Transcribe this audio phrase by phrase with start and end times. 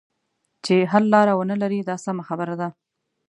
[0.65, 2.69] چې حل لاره ونه لري دا سمه خبره ده.